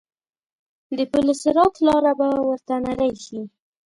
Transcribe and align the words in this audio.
د 0.97 0.99
پل 1.11 1.27
صراط 1.41 1.75
لاره 1.85 2.13
به 2.19 2.27
ورته 2.49 2.73
نرۍ 2.85 3.13
شي. 3.25 3.41